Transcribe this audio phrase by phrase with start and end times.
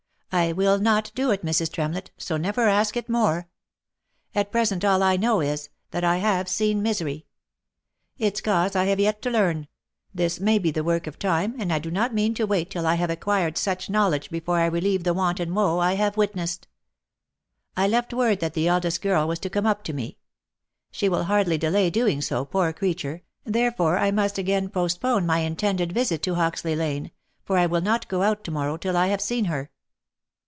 [0.33, 1.69] I will not do it, Mrs.
[1.73, 3.49] Tremlett, so never ask it more.
[4.33, 7.25] At present all I know is, that I have seen misery.
[8.17, 9.67] Its cause I have yet to learn—
[10.21, 12.87] This may be the work of time, and I do not mean to wait till
[12.87, 16.65] I have acquired such knowledge before I relieve the want and woe I have witnessed.
[17.75, 20.17] I left word that the eldest girl was to come up to me.
[20.91, 25.91] She will hardly delay doing so, poor creature, therefore I "must again postpone my intended
[25.91, 27.11] visit to Hoxley lane,
[27.43, 29.69] for I will not go out to morrow till I have seen her.'